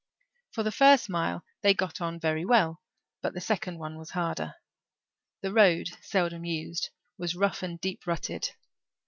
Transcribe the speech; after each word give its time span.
For 0.49 0.63
the 0.63 0.71
first 0.71 1.11
mile 1.11 1.43
they 1.61 1.75
got 1.75 2.01
on 2.01 2.19
very 2.19 2.43
well 2.43 2.81
but 3.21 3.35
the 3.35 3.39
second 3.39 3.77
one 3.77 3.99
was 3.99 4.09
harder. 4.09 4.55
The 5.41 5.53
road, 5.53 5.89
seldom 6.01 6.43
used, 6.43 6.89
was 7.19 7.35
rough 7.35 7.61
and 7.61 7.79
deep 7.79 8.07
rutted. 8.07 8.49